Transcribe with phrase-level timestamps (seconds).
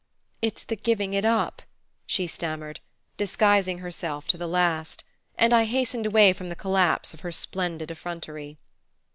[0.41, 1.61] "It's the giving it up"
[2.07, 2.79] she stammered,
[3.17, 5.03] disguising herself to the last;
[5.37, 8.57] and I hastened away from the collapse of her splendid effrontery.